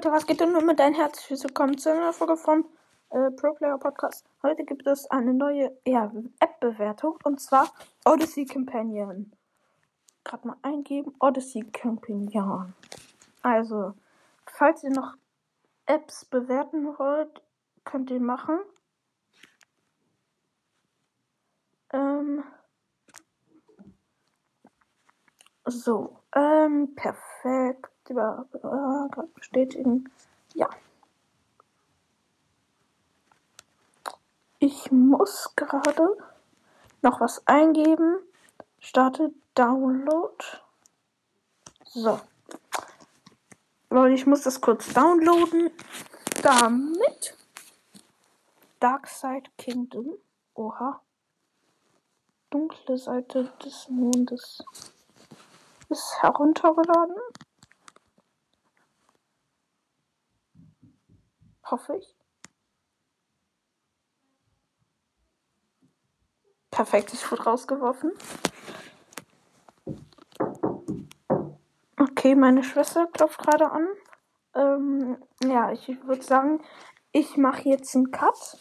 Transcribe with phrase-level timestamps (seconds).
[0.00, 2.64] Leute, was geht denn nur mit dein Herzlich willkommen zu einer Folge vom
[3.10, 4.24] äh, Pro Player Podcast.
[4.42, 6.10] Heute gibt es eine neue ja,
[6.40, 7.70] App-Bewertung und zwar
[8.06, 9.30] Odyssey Companion.
[10.24, 12.72] Gerade mal eingeben, Odyssey Companion.
[13.42, 13.92] Also,
[14.46, 15.16] falls ihr noch
[15.84, 17.42] Apps bewerten wollt,
[17.84, 18.58] könnt ihr machen.
[21.92, 22.42] Ähm,
[25.70, 27.90] so, ähm, perfekt.
[28.08, 30.10] Über, äh, bestätigen.
[30.54, 30.68] Ja.
[34.58, 36.16] Ich muss gerade
[37.02, 38.18] noch was eingeben.
[38.80, 40.44] Starte Download.
[41.84, 42.20] So.
[43.90, 45.70] Leute, ich muss das kurz downloaden.
[46.42, 47.36] Damit
[48.80, 50.14] Dark Side Kingdom.
[50.54, 51.00] Oha.
[52.50, 54.64] Dunkle Seite des Mondes
[55.90, 57.16] ist heruntergeladen.
[61.64, 62.16] Hoffe ich.
[66.70, 68.12] Perfekt, ich wurde rausgeworfen.
[71.98, 73.86] Okay, meine Schwester klopft gerade an.
[74.54, 76.62] Ähm, ja, ich würde sagen,
[77.12, 78.58] ich mache jetzt einen Cut.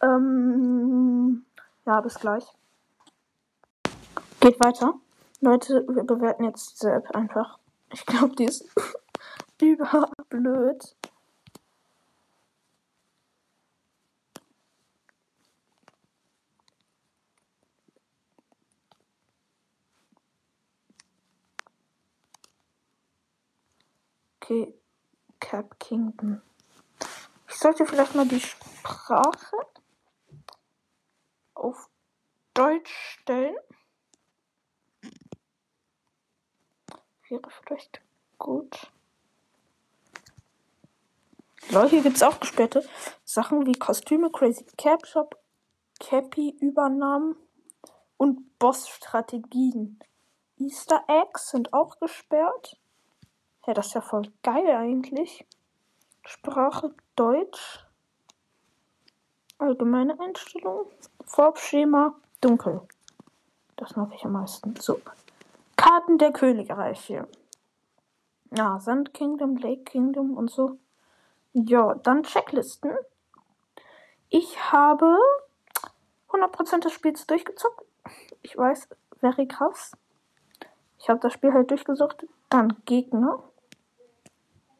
[0.00, 1.44] Ähm,
[1.86, 2.44] ja, bis gleich.
[4.40, 4.94] Geht weiter.
[5.44, 7.58] Leute, wir bewerten jetzt diese App einfach.
[7.92, 8.64] Ich glaube, die ist
[9.60, 10.96] überblöd.
[24.40, 24.74] Okay,
[25.40, 26.40] Cap Kingdom.
[27.48, 29.58] Ich sollte vielleicht mal die Sprache
[31.52, 31.90] auf
[32.54, 33.56] Deutsch stellen.
[37.34, 38.00] Wäre vielleicht
[38.38, 38.92] gut.
[41.70, 42.88] Leute, hier gibt es auch gesperrte
[43.24, 45.36] Sachen wie Kostüme, Crazy Cap Shop,
[45.98, 47.34] Cappy-Übernahmen
[48.18, 49.98] und Boss-Strategien.
[50.58, 52.78] Easter Eggs sind auch gesperrt.
[53.66, 55.44] Ja, das ist ja voll geil eigentlich.
[56.24, 57.84] Sprache Deutsch.
[59.58, 60.86] Allgemeine Einstellungen.
[61.26, 62.86] Farbschema dunkel.
[63.74, 64.76] Das mag ich am meisten.
[64.76, 65.00] So.
[65.94, 67.28] Karten der Königreiche.
[68.50, 70.78] Ja, Sand Kingdom, Lake Kingdom und so.
[71.52, 72.90] Ja, dann Checklisten.
[74.28, 75.16] Ich habe
[76.30, 77.86] 100% des Spiels durchgezockt.
[78.42, 78.88] Ich weiß,
[79.20, 79.96] very krass.
[80.98, 82.26] Ich habe das Spiel halt durchgesucht.
[82.48, 83.44] Dann Gegner.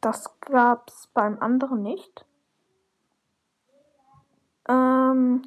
[0.00, 2.24] Das gab's beim anderen nicht.
[4.68, 5.42] Ähm,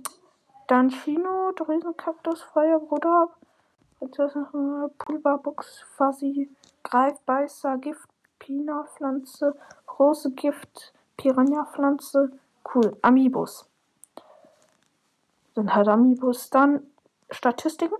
[0.68, 3.30] dann Chino, Drüsenkaktus, Feuerbruder,
[4.08, 6.50] Pulverbox, Fuzzy,
[6.84, 8.10] Greifbeißer, Gift,
[8.40, 9.56] Pina-Pflanze,
[9.88, 12.32] große Gift, Piranha-Pflanze,
[12.74, 13.70] cool, Amiibos.
[15.56, 16.50] Sind halt Amiibos.
[16.50, 16.88] Dann
[17.30, 17.96] Statistiken.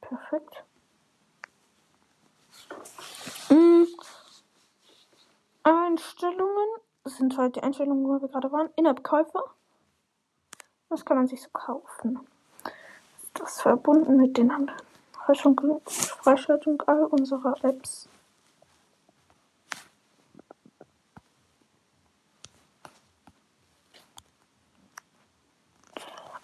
[0.00, 0.64] Perfekt.
[3.50, 3.84] Mm.
[5.62, 6.68] Einstellungen
[7.04, 8.70] sind halt die Einstellungen, wo wir gerade waren.
[8.76, 9.42] In-App-Käufe.
[10.90, 12.18] Was kann man sich so kaufen?
[13.34, 14.82] Das verbunden mit den anderen?
[15.14, 18.08] Freischaltung all unserer Apps.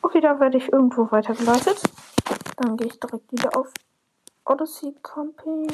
[0.01, 1.83] Okay, da werde ich irgendwo weitergeleitet.
[2.57, 3.73] Dann gehe ich direkt wieder auf
[4.45, 5.67] Odyssey Company.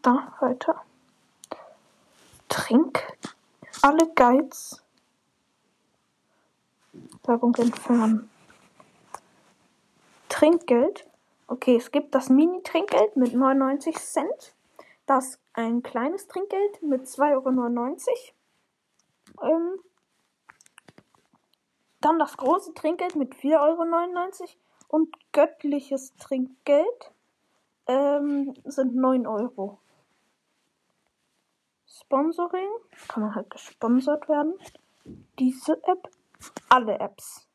[0.00, 0.82] Da weiter.
[2.48, 3.02] Trink
[3.82, 4.81] alle Guides.
[7.24, 8.30] Werbung entfernen.
[10.28, 11.08] Trinkgeld.
[11.46, 14.54] Okay, es gibt das Mini-Trinkgeld mit 99 Cent.
[15.06, 18.08] Das ein kleines Trinkgeld mit 2,99
[19.38, 19.50] Euro.
[19.50, 19.80] Ähm,
[22.00, 24.50] dann das große Trinkgeld mit 4,99 Euro.
[24.88, 27.12] Und göttliches Trinkgeld
[27.86, 29.78] ähm, sind 9 Euro.
[31.86, 32.68] Sponsoring.
[33.08, 34.54] Kann man halt gesponsert werden.
[35.38, 36.10] Diese App.
[36.68, 37.48] Alle Apps.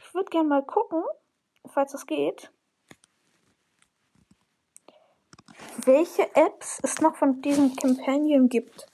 [0.00, 1.02] Ich würde gerne mal gucken,
[1.66, 2.50] falls das geht.
[5.84, 8.86] Welche Apps es noch von diesem Companion gibt.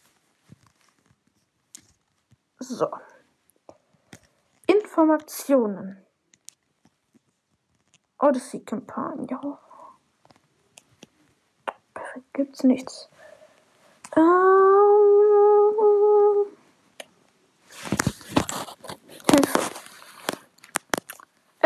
[2.59, 2.89] So.
[4.67, 6.05] Informationen.
[8.19, 9.59] Odyssey Companion
[12.33, 13.09] gibt's nichts.
[14.17, 14.64] Ähm,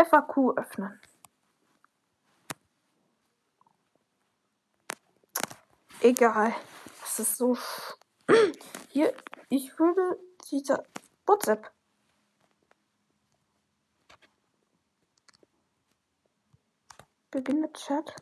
[0.09, 0.99] FAQ öffnen.
[6.01, 6.55] Egal.
[7.01, 7.57] Das ist so.
[8.89, 9.13] Hier,
[9.49, 10.19] ich würde
[10.49, 10.83] dieser
[11.25, 11.71] WhatsApp.
[17.31, 18.15] Beginne Chat.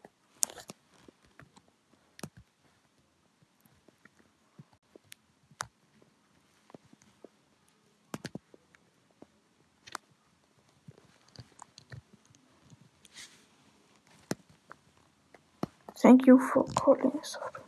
[15.99, 17.63] Thank you for calling software.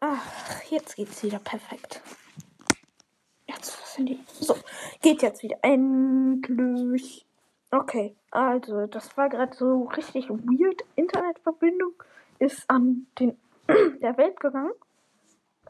[0.00, 2.02] Ach, jetzt geht's wieder perfekt.
[3.98, 4.18] Die?
[4.40, 4.56] So,
[5.02, 5.58] geht jetzt wieder.
[5.62, 7.26] Endlich.
[7.70, 10.82] Okay, also das war gerade so richtig weird.
[10.96, 11.92] Internetverbindung
[12.38, 13.36] ist an den
[14.00, 14.72] der Welt gegangen.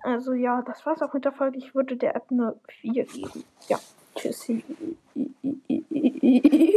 [0.02, 1.58] Also ja, das war's auch mit der Folge.
[1.58, 3.44] Ich würde der App eine 4 geben.
[3.68, 3.78] Ja,
[4.14, 4.62] tschüssi.